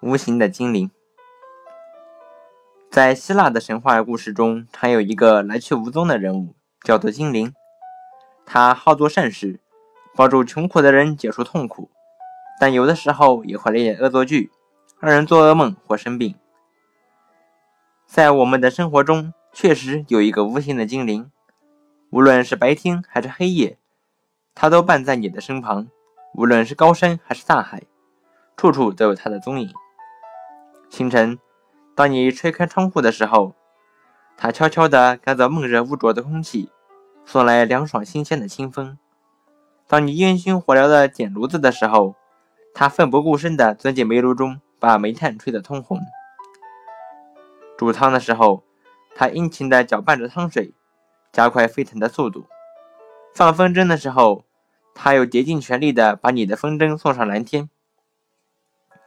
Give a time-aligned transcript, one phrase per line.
[0.00, 0.90] 无形的精灵。
[2.88, 7.52] 在希腊的神话故事中，常有一个来去无踪的人物，叫做精灵。
[8.46, 9.60] 他好做善事，
[10.14, 11.90] 帮助穷苦的人解除痛苦，
[12.60, 14.52] 但有的时候也会来点恶作剧，
[15.00, 16.34] 让人做噩梦或生病。
[18.06, 21.30] 在我们的生活中，确实有一个无形的精灵，
[22.10, 23.78] 无论是白天还是黑夜，
[24.54, 25.88] 他都伴在你的身旁；
[26.34, 27.82] 无论是高山还是大海，
[28.56, 29.68] 处处都有他的踪影。
[30.88, 31.38] 清晨，
[31.94, 33.54] 当你吹开窗户的时候，
[34.36, 36.70] 它悄悄地赶走闷热污浊的空气，
[37.24, 38.96] 送来凉爽新鲜的清风；
[39.86, 42.14] 当你烟熏火燎的捡炉子的时候，
[42.74, 46.00] 它奋不顾身地钻进煤炉中，把煤炭吹得通红。
[47.76, 48.64] 煮汤的时候，
[49.14, 50.72] 它殷勤地搅拌着汤水，
[51.30, 52.46] 加快沸腾的速度；
[53.34, 54.44] 放风筝的时候，
[54.94, 57.68] 它又竭尽全力地把你的风筝送上蓝天。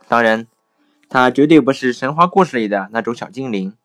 [0.07, 0.47] 当然，
[1.13, 3.75] 它绝对不是神话故事里的那种小精灵，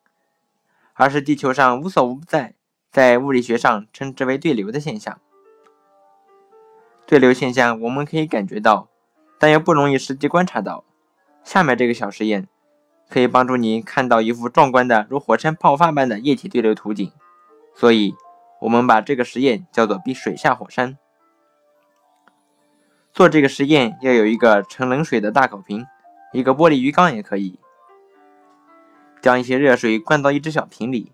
[0.93, 2.53] 而是地球上无所不在，
[2.89, 5.19] 在物理学上称之为对流的现象。
[7.05, 8.87] 对流现象我们可以感觉到，
[9.37, 10.85] 但又不容易实际观察到。
[11.43, 12.47] 下面这个小实验。
[13.09, 17.09] 可以帮助你看到一幅壮观的如火山爆发般的液体对流图景，
[17.73, 18.13] 所以
[18.59, 20.97] 我们把这个实验叫做“比水下火山”。
[23.13, 25.85] 做这个实验要有一个盛冷水的大口瓶，
[26.33, 27.59] 一个玻璃鱼缸也可以。
[29.21, 31.11] 将一些热水灌到一只小瓶里，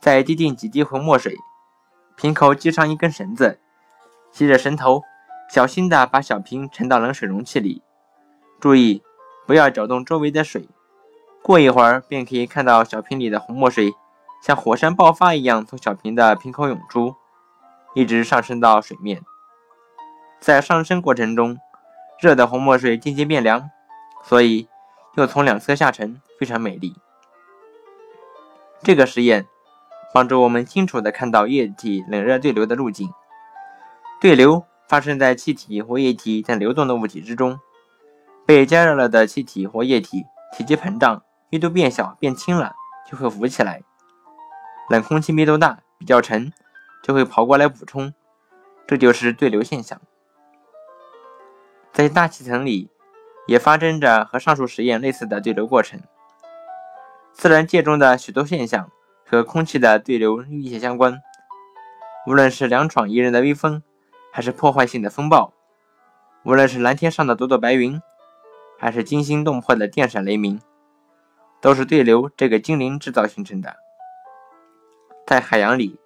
[0.00, 1.36] 再滴进几滴红墨水，
[2.16, 3.58] 瓶口系上一根绳子，
[4.30, 5.02] 吸着绳头，
[5.50, 7.82] 小心地把小瓶沉到冷水容器里，
[8.60, 9.02] 注意
[9.46, 10.68] 不要搅动周围的水。
[11.42, 13.92] 过一会儿，便可以看到小瓶里的红墨水
[14.40, 17.16] 像火山爆发一样从小瓶的瓶口涌出，
[17.94, 19.22] 一直上升到水面。
[20.40, 21.58] 在上升过程中，
[22.20, 23.70] 热的红墨水渐渐变凉，
[24.22, 24.68] 所以
[25.14, 26.94] 又从两侧下沉，非常美丽。
[28.82, 29.46] 这个实验
[30.14, 33.12] 帮助我们清楚地看到液体冷热对流的路径。
[34.20, 37.58] 对流发生在气体或液体在流动的物体之中，
[38.46, 40.24] 被加热了的气体或液体
[40.56, 41.22] 体积膨胀。
[41.50, 42.74] 密度变小变轻了，
[43.06, 43.82] 就会浮起来；
[44.88, 46.50] 冷空气密度大比较沉，
[47.02, 48.14] 就会跑过来补充。
[48.86, 50.00] 这就是对流现象。
[51.92, 52.88] 在大气层里，
[53.46, 56.00] 也发生着和上述实验类似的对流过程。
[57.32, 58.90] 自然界中的许多现象
[59.26, 61.20] 和空气的对流密切相关。
[62.26, 63.82] 无论是凉爽宜人的微风，
[64.32, 65.52] 还是破坏性的风暴；
[66.44, 68.00] 无论是蓝天上的朵朵白云，
[68.78, 70.60] 还是惊心动魄的电闪雷鸣。
[71.60, 73.76] 都是对流这个精灵制造形成的。
[75.24, 75.96] 在海洋里，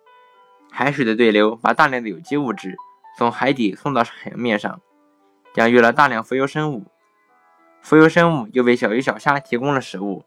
[0.70, 2.76] 海水的对流把大量的有机物质
[3.16, 4.80] 从海底送到海面上，
[5.54, 6.84] 养育了大量浮游生物。
[7.86, 10.24] 浮游生物又为小鱼小虾提供了食物，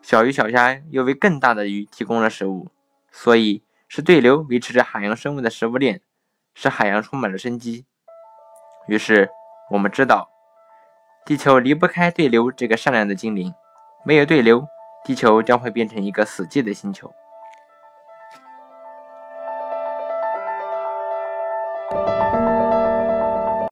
[0.00, 2.68] 小鱼小虾又为更大的鱼提供了食物。
[3.10, 6.00] 所以是对流维持着海洋生物的食物链，
[6.54, 7.84] 使海洋充满了生机。
[8.88, 9.28] 于是
[9.72, 10.30] 我们知道，
[11.26, 13.52] 地球离不开对流这个善良的精灵。
[14.06, 14.66] 没有对流，
[15.04, 17.12] 地球将会变成一个死寂的星球。